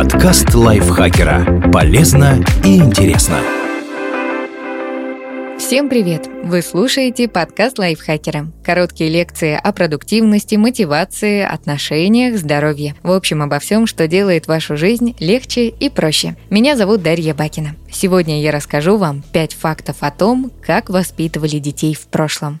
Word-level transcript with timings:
Подкаст 0.00 0.54
лайфхакера. 0.54 1.70
Полезно 1.70 2.42
и 2.64 2.78
интересно. 2.78 3.36
Всем 5.58 5.90
привет! 5.90 6.26
Вы 6.42 6.62
слушаете 6.62 7.28
подкаст 7.28 7.78
лайфхакера. 7.78 8.46
Короткие 8.64 9.10
лекции 9.10 9.60
о 9.62 9.72
продуктивности, 9.72 10.54
мотивации, 10.54 11.42
отношениях, 11.42 12.38
здоровье. 12.38 12.94
В 13.02 13.12
общем, 13.12 13.42
обо 13.42 13.58
всем, 13.58 13.86
что 13.86 14.08
делает 14.08 14.46
вашу 14.46 14.78
жизнь 14.78 15.14
легче 15.20 15.68
и 15.68 15.90
проще. 15.90 16.34
Меня 16.48 16.76
зовут 16.76 17.02
Дарья 17.02 17.34
Бакина. 17.34 17.74
Сегодня 17.92 18.40
я 18.40 18.52
расскажу 18.52 18.96
вам 18.96 19.22
5 19.34 19.52
фактов 19.52 19.96
о 20.00 20.10
том, 20.10 20.50
как 20.66 20.88
воспитывали 20.88 21.58
детей 21.58 21.94
в 21.94 22.06
прошлом. 22.06 22.58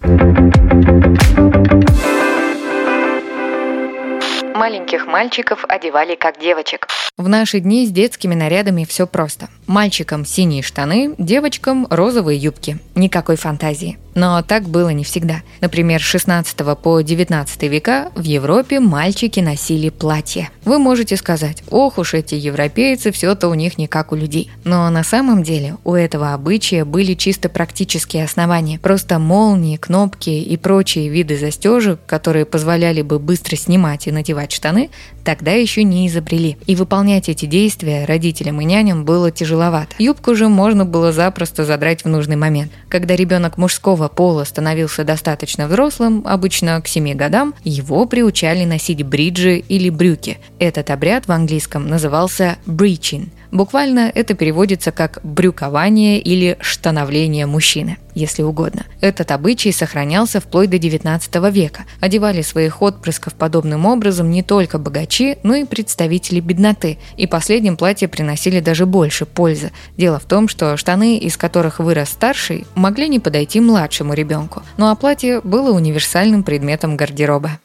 Маленьких 4.60 5.06
мальчиков 5.06 5.64
одевали 5.66 6.16
как 6.16 6.38
девочек. 6.38 6.86
В 7.16 7.30
наши 7.30 7.60
дни 7.60 7.86
с 7.86 7.90
детскими 7.90 8.34
нарядами 8.34 8.84
все 8.84 9.06
просто. 9.06 9.48
Мальчикам 9.66 10.26
синие 10.26 10.62
штаны, 10.62 11.14
девочкам 11.16 11.86
розовые 11.88 12.36
юбки. 12.38 12.78
Никакой 12.94 13.36
фантазии. 13.36 13.98
Но 14.14 14.42
так 14.42 14.64
было 14.68 14.90
не 14.90 15.04
всегда. 15.04 15.42
Например, 15.60 16.00
с 16.00 16.04
16 16.04 16.56
по 16.82 17.00
19 17.00 17.62
века 17.64 18.10
в 18.14 18.22
Европе 18.22 18.80
мальчики 18.80 19.40
носили 19.40 19.88
платья. 19.88 20.50
Вы 20.64 20.78
можете 20.78 21.16
сказать, 21.16 21.62
ох 21.70 21.98
уж 21.98 22.14
эти 22.14 22.34
европейцы, 22.34 23.12
все-то 23.12 23.48
у 23.48 23.54
них 23.54 23.78
не 23.78 23.86
как 23.86 24.12
у 24.12 24.16
людей. 24.16 24.50
Но 24.64 24.88
на 24.90 25.04
самом 25.04 25.42
деле 25.42 25.76
у 25.84 25.94
этого 25.94 26.34
обычая 26.34 26.84
были 26.84 27.14
чисто 27.14 27.48
практические 27.48 28.24
основания. 28.24 28.78
Просто 28.78 29.18
молнии, 29.18 29.76
кнопки 29.76 30.30
и 30.30 30.56
прочие 30.56 31.08
виды 31.08 31.38
застежек, 31.38 32.00
которые 32.06 32.44
позволяли 32.44 33.02
бы 33.02 33.18
быстро 33.18 33.56
снимать 33.56 34.06
и 34.06 34.12
надевать 34.12 34.52
штаны, 34.52 34.90
тогда 35.24 35.52
еще 35.52 35.84
не 35.84 36.08
изобрели. 36.08 36.56
И 36.66 36.74
выполнять 36.74 37.28
эти 37.28 37.46
действия 37.46 38.04
родителям 38.04 38.60
и 38.60 38.64
няням 38.64 39.04
было 39.04 39.30
тяжеловато. 39.30 39.94
Юбку 39.98 40.34
же 40.34 40.48
можно 40.48 40.84
было 40.84 41.12
запросто 41.12 41.64
задрать 41.64 42.04
в 42.04 42.08
нужный 42.08 42.36
момент. 42.36 42.72
Когда 42.88 43.14
ребенок 43.16 43.58
мужского 43.58 43.99
пола 44.08 44.44
становился 44.44 45.04
достаточно 45.04 45.66
взрослым, 45.66 46.22
обычно 46.26 46.80
к 46.80 46.88
7 46.88 47.14
годам, 47.14 47.54
его 47.64 48.06
приучали 48.06 48.64
носить 48.64 49.02
бриджи 49.02 49.58
или 49.58 49.90
брюки. 49.90 50.38
Этот 50.58 50.90
обряд 50.90 51.26
в 51.26 51.32
английском 51.32 51.88
назывался 51.88 52.56
breaching– 52.66 53.28
Буквально 53.50 54.12
это 54.14 54.34
переводится 54.34 54.92
как 54.92 55.18
«брюкование» 55.24 56.20
или 56.20 56.56
«штановление 56.60 57.46
мужчины», 57.46 57.98
если 58.14 58.42
угодно. 58.42 58.84
Этот 59.00 59.32
обычай 59.32 59.72
сохранялся 59.72 60.40
вплоть 60.40 60.70
до 60.70 60.76
XIX 60.76 61.50
века. 61.50 61.84
Одевали 62.00 62.42
своих 62.42 62.80
отпрысков 62.80 63.34
подобным 63.34 63.86
образом 63.86 64.30
не 64.30 64.42
только 64.42 64.78
богачи, 64.78 65.38
но 65.42 65.56
и 65.56 65.64
представители 65.64 66.38
бедноты. 66.40 66.98
И 67.16 67.26
последним 67.26 67.76
платье 67.76 68.06
приносили 68.06 68.60
даже 68.60 68.86
больше 68.86 69.26
пользы. 69.26 69.72
Дело 69.96 70.20
в 70.20 70.26
том, 70.26 70.48
что 70.48 70.76
штаны, 70.76 71.18
из 71.18 71.36
которых 71.36 71.80
вырос 71.80 72.10
старший, 72.10 72.66
могли 72.76 73.08
не 73.08 73.18
подойти 73.18 73.60
младшему 73.60 74.14
ребенку. 74.14 74.62
Ну 74.76 74.88
а 74.88 74.94
платье 74.94 75.40
было 75.42 75.72
универсальным 75.72 76.44
предметом 76.44 76.96
гардероба. 76.96 77.58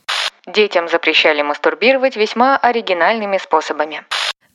Детям 0.47 0.87
запрещали 0.89 1.41
мастурбировать 1.41 2.15
весьма 2.15 2.57
оригинальными 2.57 3.37
способами. 3.37 4.01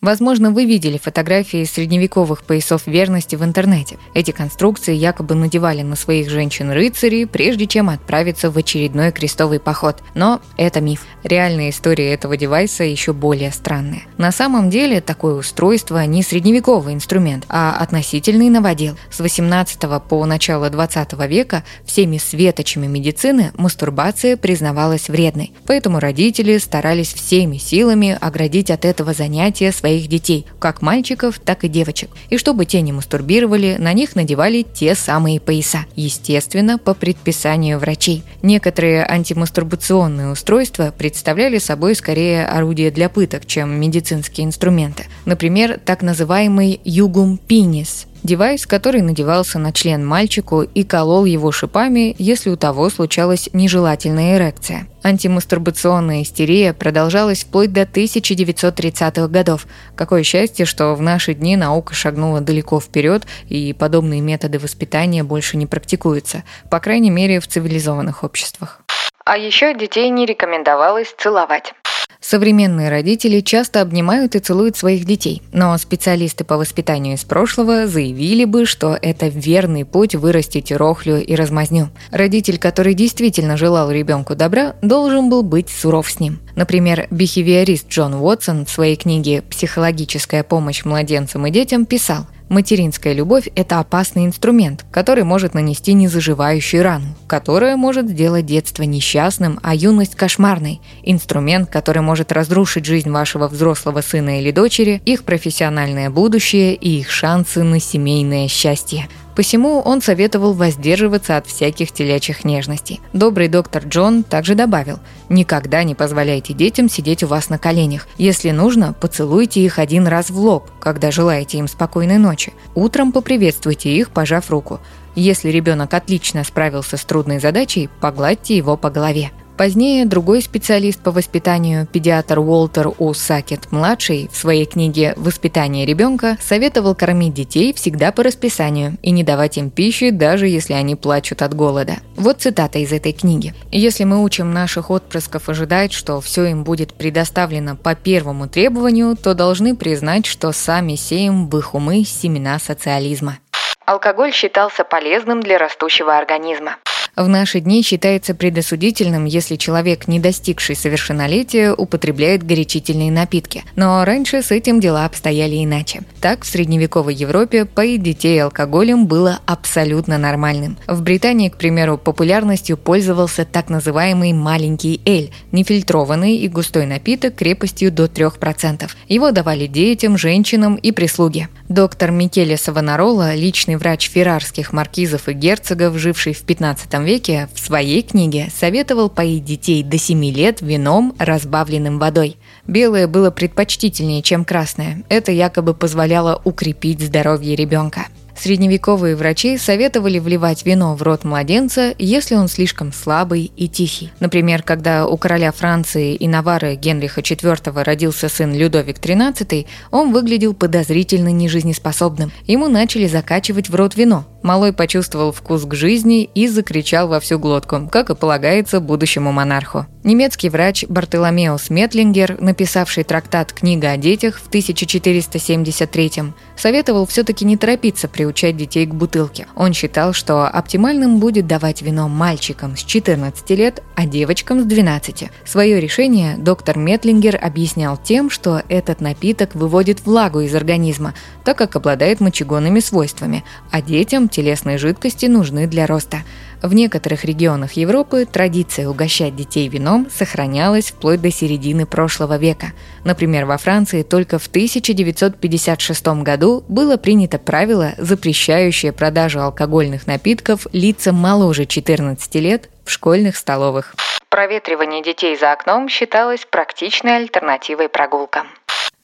Возможно, 0.00 0.50
вы 0.50 0.64
видели 0.64 0.96
фотографии 0.96 1.62
средневековых 1.64 2.44
поясов 2.44 2.86
верности 2.86 3.36
в 3.36 3.44
интернете. 3.44 3.98
Эти 4.14 4.30
конструкции 4.30 4.94
якобы 4.94 5.34
надевали 5.34 5.82
на 5.82 5.94
своих 5.94 6.30
женщин-рыцарей, 6.30 7.26
прежде 7.26 7.66
чем 7.66 7.90
отправиться 7.90 8.50
в 8.50 8.56
очередной 8.56 9.12
крестовый 9.12 9.60
поход. 9.60 10.02
Но 10.14 10.40
это 10.56 10.80
миф. 10.80 11.02
Реальная 11.22 11.68
история 11.68 12.14
этого 12.14 12.38
девайса 12.38 12.82
еще 12.82 13.12
более 13.12 13.52
странная. 13.52 14.04
На 14.16 14.32
самом 14.32 14.70
деле, 14.70 15.02
такое 15.02 15.34
устройство 15.34 16.02
не 16.06 16.22
средневековый 16.22 16.94
инструмент, 16.94 17.44
а 17.50 17.76
относительный 17.78 18.48
новодел. 18.48 18.96
С 19.10 19.20
18 19.20 19.80
по 20.08 20.24
начало 20.24 20.70
20 20.70 21.12
века 21.28 21.62
всеми 21.84 22.16
светочами 22.16 22.86
медицины 22.86 23.52
мастурбация 23.58 24.38
признавалась 24.38 25.10
вредной. 25.10 25.52
Поэтому 25.66 26.00
родители 26.00 26.56
старались 26.56 27.12
всеми 27.12 27.58
силами 27.58 28.16
оградить 28.18 28.70
от 28.70 28.86
этого 28.86 29.12
занятия 29.12 29.72
свои 29.72 29.89
своих 29.90 30.06
детей, 30.06 30.46
как 30.60 30.82
мальчиков, 30.82 31.40
так 31.44 31.64
и 31.64 31.68
девочек. 31.68 32.10
И 32.30 32.38
чтобы 32.38 32.64
те 32.64 32.80
не 32.80 32.92
мастурбировали, 32.92 33.76
на 33.78 33.92
них 33.92 34.14
надевали 34.14 34.62
те 34.62 34.94
самые 34.94 35.40
пояса. 35.40 35.84
Естественно, 35.96 36.78
по 36.78 36.94
предписанию 36.94 37.78
врачей. 37.80 38.22
Некоторые 38.42 39.04
антимастурбационные 39.04 40.30
устройства 40.30 40.94
представляли 40.96 41.58
собой 41.58 41.96
скорее 41.96 42.46
орудие 42.46 42.92
для 42.92 43.08
пыток, 43.08 43.46
чем 43.46 43.80
медицинские 43.80 44.46
инструменты. 44.46 45.06
Например, 45.24 45.80
так 45.84 46.02
называемый 46.02 46.80
jugum 46.84 47.36
penis– 47.36 48.06
Девайс, 48.22 48.66
который 48.66 49.00
надевался 49.00 49.58
на 49.58 49.72
член 49.72 50.06
мальчику 50.06 50.62
и 50.62 50.84
колол 50.84 51.24
его 51.24 51.50
шипами, 51.52 52.14
если 52.18 52.50
у 52.50 52.56
того 52.56 52.90
случалась 52.90 53.48
нежелательная 53.54 54.36
эрекция. 54.36 54.86
Антимастурбационная 55.02 56.22
истерия 56.22 56.74
продолжалась 56.74 57.44
вплоть 57.44 57.72
до 57.72 57.82
1930-х 57.82 59.28
годов. 59.28 59.66
Какое 59.96 60.22
счастье, 60.22 60.66
что 60.66 60.94
в 60.94 61.00
наши 61.00 61.32
дни 61.32 61.56
наука 61.56 61.94
шагнула 61.94 62.42
далеко 62.42 62.78
вперед, 62.78 63.26
и 63.48 63.72
подобные 63.72 64.20
методы 64.20 64.58
воспитания 64.58 65.24
больше 65.24 65.56
не 65.56 65.66
практикуются, 65.66 66.44
по 66.70 66.78
крайней 66.78 67.10
мере 67.10 67.40
в 67.40 67.46
цивилизованных 67.46 68.22
обществах. 68.22 68.82
А 69.24 69.38
еще 69.38 69.74
детей 69.74 70.10
не 70.10 70.26
рекомендовалось 70.26 71.14
целовать. 71.16 71.72
Современные 72.20 72.90
родители 72.90 73.40
часто 73.40 73.80
обнимают 73.80 74.36
и 74.36 74.40
целуют 74.40 74.76
своих 74.76 75.06
детей, 75.06 75.42
но 75.52 75.76
специалисты 75.78 76.44
по 76.44 76.58
воспитанию 76.58 77.14
из 77.14 77.24
прошлого 77.24 77.86
заявили 77.86 78.44
бы, 78.44 78.66
что 78.66 78.96
это 79.00 79.28
верный 79.28 79.86
путь 79.86 80.14
вырастить 80.14 80.70
рохлю 80.70 81.16
и 81.16 81.34
размазню. 81.34 81.88
Родитель, 82.10 82.58
который 82.58 82.92
действительно 82.94 83.56
желал 83.56 83.90
ребенку 83.90 84.36
добра, 84.36 84.74
должен 84.82 85.30
был 85.30 85.42
быть 85.42 85.70
суров 85.70 86.10
с 86.10 86.20
ним. 86.20 86.40
Например, 86.56 87.06
бихевиорист 87.10 87.88
Джон 87.88 88.14
Уотсон 88.14 88.66
в 88.66 88.70
своей 88.70 88.96
книге 88.96 89.42
«Психологическая 89.42 90.42
помощь 90.42 90.84
младенцам 90.84 91.46
и 91.46 91.50
детям» 91.50 91.86
писал– 91.86 92.26
Материнская 92.50 93.12
любовь– 93.12 93.48
это 93.54 93.78
опасный 93.78 94.24
инструмент, 94.24 94.84
который 94.90 95.22
может 95.22 95.54
нанести 95.54 95.92
незаживающую 95.92 96.82
рану, 96.82 97.14
которая 97.28 97.76
может 97.76 98.08
сделать 98.08 98.44
детство 98.44 98.82
несчастным, 98.82 99.60
а 99.62 99.72
юность 99.72 100.16
кошмарной. 100.16 100.80
Инструмент, 101.04 101.70
который 101.70 102.02
может 102.02 102.32
разрушить 102.32 102.86
жизнь 102.86 103.08
вашего 103.08 103.46
взрослого 103.46 104.00
сына 104.00 104.40
или 104.40 104.50
дочери, 104.50 105.00
их 105.04 105.22
профессиональное 105.22 106.10
будущее 106.10 106.74
и 106.74 106.98
их 106.98 107.12
шансы 107.12 107.62
на 107.62 107.78
семейное 107.78 108.48
счастье. 108.48 109.08
Посему 109.34 109.80
он 109.80 110.02
советовал 110.02 110.52
воздерживаться 110.52 111.36
от 111.36 111.46
всяких 111.46 111.92
телячьих 111.92 112.44
нежностей. 112.44 113.00
Добрый 113.12 113.48
доктор 113.48 113.84
Джон 113.84 114.22
также 114.22 114.54
добавил, 114.54 114.98
никогда 115.28 115.82
не 115.84 115.94
позволяйте 115.94 116.52
детям 116.52 116.88
сидеть 116.88 117.22
у 117.22 117.26
вас 117.26 117.48
на 117.48 117.58
коленях. 117.58 118.08
Если 118.18 118.50
нужно, 118.50 118.92
поцелуйте 118.92 119.60
их 119.60 119.78
один 119.78 120.06
раз 120.06 120.30
в 120.30 120.38
лоб, 120.38 120.70
когда 120.80 121.10
желаете 121.10 121.58
им 121.58 121.68
спокойной 121.68 122.18
ночи. 122.18 122.52
Утром 122.74 123.12
поприветствуйте 123.12 123.90
их, 123.90 124.10
пожав 124.10 124.50
руку. 124.50 124.80
Если 125.14 125.48
ребенок 125.50 125.92
отлично 125.94 126.44
справился 126.44 126.96
с 126.96 127.04
трудной 127.04 127.40
задачей, 127.40 127.88
погладьте 128.00 128.56
его 128.56 128.76
по 128.76 128.90
голове. 128.90 129.32
Позднее 129.60 130.06
другой 130.06 130.40
специалист 130.40 131.02
по 131.02 131.10
воспитанию, 131.10 131.86
педиатр 131.86 132.38
Уолтер 132.38 132.92
У. 132.96 133.12
Сакет-младший, 133.12 134.30
в 134.32 134.36
своей 134.38 134.64
книге 134.64 135.12
«Воспитание 135.18 135.84
ребенка» 135.84 136.38
советовал 136.40 136.94
кормить 136.94 137.34
детей 137.34 137.74
всегда 137.74 138.10
по 138.10 138.22
расписанию 138.22 138.96
и 139.02 139.10
не 139.10 139.22
давать 139.22 139.58
им 139.58 139.68
пищи, 139.68 140.08
даже 140.12 140.48
если 140.48 140.72
они 140.72 140.96
плачут 140.96 141.42
от 141.42 141.52
голода. 141.52 141.96
Вот 142.16 142.40
цитата 142.40 142.78
из 142.78 142.90
этой 142.90 143.12
книги. 143.12 143.52
«Если 143.70 144.04
мы 144.04 144.24
учим 144.24 144.50
наших 144.50 144.90
отпрысков 144.90 145.50
ожидать, 145.50 145.92
что 145.92 146.22
все 146.22 146.46
им 146.46 146.64
будет 146.64 146.94
предоставлено 146.94 147.76
по 147.76 147.94
первому 147.94 148.48
требованию, 148.48 149.14
то 149.14 149.34
должны 149.34 149.76
признать, 149.76 150.24
что 150.24 150.52
сами 150.52 150.94
сеем 150.94 151.50
в 151.50 151.58
их 151.58 151.74
умы 151.74 152.04
семена 152.04 152.58
социализма». 152.58 153.36
Алкоголь 153.84 154.32
считался 154.32 154.84
полезным 154.84 155.42
для 155.42 155.58
растущего 155.58 156.16
организма. 156.16 156.76
В 157.20 157.28
наши 157.28 157.60
дни 157.60 157.82
считается 157.82 158.34
предосудительным, 158.34 159.26
если 159.26 159.56
человек, 159.56 160.08
не 160.08 160.18
достигший 160.18 160.74
совершеннолетия, 160.74 161.74
употребляет 161.74 162.42
горячительные 162.46 163.12
напитки. 163.12 163.62
Но 163.76 164.02
раньше 164.06 164.40
с 164.40 164.50
этим 164.50 164.80
дела 164.80 165.04
обстояли 165.04 165.62
иначе. 165.62 166.00
Так, 166.22 166.44
в 166.44 166.46
средневековой 166.46 167.14
Европе 167.14 167.66
поить 167.66 168.02
детей 168.02 168.42
алкоголем 168.42 169.06
было 169.06 169.38
абсолютно 169.44 170.16
нормальным. 170.16 170.78
В 170.86 171.02
Британии, 171.02 171.50
к 171.50 171.58
примеру, 171.58 171.98
популярностью 171.98 172.78
пользовался 172.78 173.44
так 173.44 173.68
называемый 173.68 174.32
маленький 174.32 175.02
эль– 175.04 175.30
нефильтрованный 175.52 176.36
и 176.36 176.48
густой 176.48 176.86
напиток 176.86 177.34
крепостью 177.34 177.92
до 177.92 178.06
3%. 178.06 178.88
Его 179.08 179.30
давали 179.30 179.66
детям, 179.66 180.16
женщинам 180.16 180.74
и 180.76 180.90
прислуге. 180.90 181.50
Доктор 181.68 182.12
Микеле 182.12 182.56
Савонарола, 182.56 183.34
личный 183.34 183.76
врач 183.76 184.08
феррарских 184.08 184.72
маркизов 184.72 185.28
и 185.28 185.34
герцогов, 185.34 185.98
живший 185.98 186.32
в 186.32 186.40
15 186.44 186.94
веке 186.94 187.09
в 187.52 187.58
своей 187.58 188.02
книге 188.02 188.48
советовал 188.54 189.08
поить 189.08 189.44
детей 189.44 189.82
до 189.82 189.98
7 189.98 190.24
лет 190.26 190.60
вином, 190.60 191.14
разбавленным 191.18 191.98
водой. 191.98 192.36
Белое 192.66 193.08
было 193.08 193.30
предпочтительнее, 193.30 194.22
чем 194.22 194.44
красное. 194.44 195.02
Это 195.08 195.32
якобы 195.32 195.74
позволяло 195.74 196.40
укрепить 196.44 197.00
здоровье 197.00 197.56
ребенка. 197.56 198.06
Средневековые 198.40 199.16
врачи 199.16 199.58
советовали 199.58 200.18
вливать 200.18 200.64
вино 200.64 200.94
в 200.94 201.02
рот 201.02 201.24
младенца, 201.24 201.94
если 201.98 202.36
он 202.36 202.48
слишком 202.48 202.90
слабый 202.90 203.52
и 203.54 203.68
тихий. 203.68 204.12
Например, 204.18 204.62
когда 204.62 205.06
у 205.06 205.18
короля 205.18 205.52
Франции 205.52 206.14
и 206.14 206.26
Навары 206.26 206.76
Генриха 206.76 207.20
IV 207.20 207.82
родился 207.82 208.30
сын 208.30 208.54
Людовик 208.54 208.96
XIII, 208.96 209.66
он 209.90 210.14
выглядел 210.14 210.54
подозрительно 210.54 211.28
нежизнеспособным. 211.28 212.32
Ему 212.46 212.68
начали 212.68 213.06
закачивать 213.06 213.68
в 213.68 213.74
рот 213.74 213.94
вино. 213.94 214.24
Малой 214.42 214.72
почувствовал 214.72 215.32
вкус 215.32 215.66
к 215.66 215.74
жизни 215.74 216.24
и 216.34 216.48
закричал 216.48 217.08
во 217.08 217.20
всю 217.20 217.38
глотку, 217.38 217.90
как 217.92 218.08
и 218.08 218.14
полагается 218.14 218.80
будущему 218.80 219.32
монарху. 219.32 219.84
Немецкий 220.02 220.48
врач 220.48 220.86
Бартоломеус 220.88 221.68
Метлингер, 221.68 222.40
написавший 222.40 223.04
трактат 223.04 223.52
«Книга 223.52 223.90
о 223.90 223.98
детях» 223.98 224.40
в 224.40 224.48
1473 224.48 226.32
советовал 226.56 227.06
все-таки 227.06 227.44
не 227.44 227.58
торопиться 227.58 228.08
приучать 228.30 228.56
детей 228.56 228.86
к 228.86 228.94
бутылке. 228.94 229.48
Он 229.56 229.72
считал, 229.72 230.12
что 230.12 230.46
оптимальным 230.46 231.18
будет 231.18 231.48
давать 231.48 231.82
вино 231.82 232.08
мальчикам 232.08 232.76
с 232.76 232.84
14 232.84 233.50
лет, 233.50 233.82
а 233.96 234.06
девочкам 234.06 234.60
с 234.60 234.64
12. 234.64 235.24
Свое 235.44 235.80
решение 235.80 236.36
доктор 236.38 236.78
Метлингер 236.78 237.36
объяснял 237.42 237.96
тем, 237.96 238.30
что 238.30 238.62
этот 238.68 239.00
напиток 239.00 239.56
выводит 239.56 240.06
влагу 240.06 240.40
из 240.40 240.54
организма, 240.54 241.14
так 241.44 241.58
как 241.58 241.74
обладает 241.74 242.20
мочегонными 242.20 242.78
свойствами, 242.78 243.42
а 243.72 243.82
детям 243.82 244.28
телесные 244.28 244.78
жидкости 244.78 245.26
нужны 245.26 245.66
для 245.66 245.88
роста. 245.88 246.18
В 246.62 246.74
некоторых 246.74 247.24
регионах 247.24 247.72
Европы 247.72 248.26
традиция 248.30 248.86
угощать 248.86 249.34
детей 249.34 249.66
вином 249.68 250.08
сохранялась 250.10 250.90
вплоть 250.90 251.22
до 251.22 251.30
середины 251.30 251.86
прошлого 251.86 252.36
века. 252.36 252.72
Например, 253.02 253.46
во 253.46 253.56
Франции 253.56 254.02
только 254.02 254.38
в 254.38 254.46
1956 254.46 256.06
году 256.22 256.62
было 256.68 256.98
принято 256.98 257.38
правило, 257.38 257.94
запрещающее 257.96 258.92
продажу 258.92 259.40
алкогольных 259.40 260.06
напитков 260.06 260.66
лицам 260.72 261.14
моложе 261.14 261.64
14 261.64 262.34
лет 262.34 262.68
в 262.84 262.90
школьных 262.90 263.36
столовых. 263.36 263.94
Проветривание 264.28 265.02
детей 265.02 265.36
за 265.36 265.52
окном 265.52 265.88
считалось 265.88 266.44
практичной 266.44 267.16
альтернативой 267.16 267.88
прогулкам. 267.88 268.46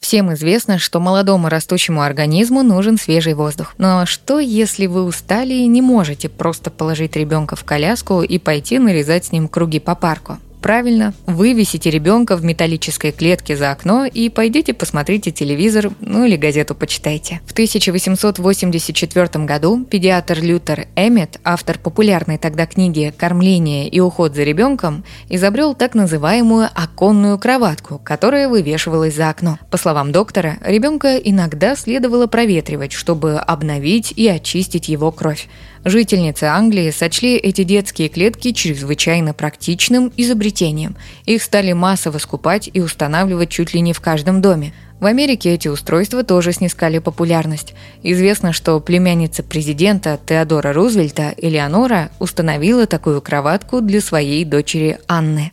Всем 0.07 0.33
известно, 0.35 0.79
что 0.79 1.01
молодому 1.01 1.49
растущему 1.49 2.01
организму 2.01 2.63
нужен 2.63 2.97
свежий 2.97 3.35
воздух. 3.35 3.75
Но 3.77 4.07
что, 4.07 4.39
если 4.39 4.87
вы 4.87 5.03
устали 5.03 5.53
и 5.53 5.67
не 5.67 5.83
можете 5.83 6.29
просто 6.29 6.71
положить 6.71 7.17
ребенка 7.17 7.57
в 7.57 7.65
коляску 7.65 8.23
и 8.23 8.39
пойти 8.39 8.79
нарезать 8.79 9.25
с 9.25 9.33
ним 9.33 9.49
круги 9.49 9.81
по 9.81 9.97
парку? 9.97 10.39
Правильно, 10.67 11.15
вывесите 11.27 11.91
ребенка 11.91 12.35
в 12.37 12.43
металлической 12.43 13.13
клетке 13.13 13.57
за 13.57 13.71
окно 13.71 14.05
и 14.05 14.29
пойдите 14.29 14.75
посмотрите 14.75 15.31
телевизор, 15.31 15.93
ну 16.01 16.25
или 16.25 16.35
газету 16.35 16.75
почитайте. 16.75 17.41
В 17.47 17.53
1884 17.53 19.45
году 19.45 19.85
педиатр 19.85 20.41
Лютер 20.41 20.89
Эммет, 20.97 21.39
автор 21.45 21.79
популярной 21.79 22.37
тогда 22.37 22.67
книги 22.67 23.15
«Кормление 23.17 23.87
и 23.87 24.01
уход 24.01 24.35
за 24.35 24.43
ребенком», 24.43 25.05
изобрел 25.29 25.73
так 25.73 25.95
называемую 25.95 26.69
оконную 26.75 27.39
кроватку, 27.39 28.01
которая 28.03 28.49
вывешивалась 28.49 29.15
за 29.15 29.31
окно. 29.31 29.61
По 29.71 29.77
словам 29.77 30.11
доктора, 30.11 30.57
ребенка 30.65 31.17
иногда 31.17 31.77
следовало 31.77 32.27
проветривать, 32.27 32.91
чтобы 32.91 33.37
обновить 33.37 34.13
и 34.17 34.27
очистить 34.27 34.89
его 34.89 35.13
кровь. 35.13 35.47
Жительницы 35.87 36.47
Англии 36.47 36.91
сочли 36.91 37.37
эти 37.37 37.63
детские 37.63 38.09
клетки 38.09 38.51
чрезвычайно 38.51 39.33
практичным 39.33 40.13
изобретением. 40.17 40.97
Их 41.27 41.45
стали 41.45 41.73
массово 41.75 42.19
скупать 42.19 42.69
и 42.73 42.81
устанавливать 42.81 43.51
чуть 43.51 43.73
ли 43.73 43.81
не 43.81 43.93
в 43.93 44.01
каждом 44.01 44.43
доме. 44.43 44.75
В 44.99 45.07
Америке 45.07 45.55
эти 45.55 45.69
устройства 45.69 46.25
тоже 46.25 46.53
снискали 46.53 46.99
популярность. 46.99 47.75
Известно, 48.03 48.53
что 48.53 48.81
племянница 48.81 49.45
президента 49.45 50.19
Теодора 50.27 50.73
Рузвельта, 50.73 51.33
Элеонора, 51.37 52.11
установила 52.19 52.89
такую 52.89 53.23
кроватку 53.23 53.81
для 53.81 54.01
своей 54.01 54.45
дочери 54.45 54.99
Анны. 55.07 55.53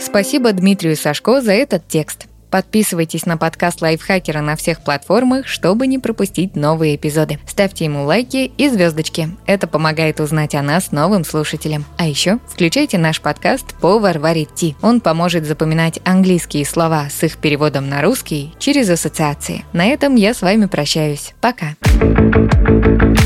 Спасибо 0.00 0.50
Дмитрию 0.50 0.96
Сашко 0.96 1.40
за 1.40 1.52
этот 1.52 1.86
текст. 1.86 2.26
Подписывайтесь 2.54 3.26
на 3.26 3.36
подкаст 3.36 3.82
Лайфхакера 3.82 4.40
на 4.40 4.54
всех 4.54 4.82
платформах, 4.82 5.48
чтобы 5.48 5.88
не 5.88 5.98
пропустить 5.98 6.54
новые 6.54 6.94
эпизоды. 6.94 7.40
Ставьте 7.48 7.84
ему 7.84 8.04
лайки 8.04 8.52
и 8.56 8.68
звездочки. 8.68 9.30
Это 9.44 9.66
помогает 9.66 10.20
узнать 10.20 10.54
о 10.54 10.62
нас 10.62 10.92
новым 10.92 11.24
слушателям. 11.24 11.84
А 11.98 12.06
еще 12.06 12.38
включайте 12.46 12.96
наш 12.96 13.20
подкаст 13.20 13.74
по 13.80 13.98
Варваре 13.98 14.44
Ти. 14.44 14.76
Он 14.82 15.00
поможет 15.00 15.46
запоминать 15.46 15.98
английские 16.04 16.64
слова 16.64 17.08
с 17.10 17.24
их 17.24 17.38
переводом 17.38 17.88
на 17.88 18.02
русский 18.02 18.54
через 18.60 18.88
ассоциации. 18.88 19.64
На 19.72 19.86
этом 19.86 20.14
я 20.14 20.32
с 20.32 20.40
вами 20.40 20.66
прощаюсь. 20.66 21.34
Пока. 21.40 21.74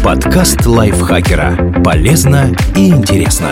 Подкаст 0.02 0.64
Лайфхакера. 0.64 1.82
Полезно 1.84 2.56
и 2.74 2.88
интересно. 2.88 3.50